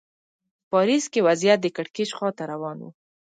[0.65, 2.87] په پاریس کې وضعیت د کړکېچ خوا ته روان و.